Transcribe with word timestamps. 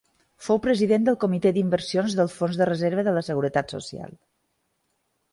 Fou 0.43 0.59
president 0.61 1.03
del 1.09 1.17
Comité 1.23 1.51
d'Inversions 1.57 2.15
del 2.19 2.31
Fons 2.35 2.57
de 2.61 2.67
Reserva 2.69 3.03
de 3.09 3.13
la 3.17 3.23
Seguretat 3.27 3.75
Social. 3.75 4.17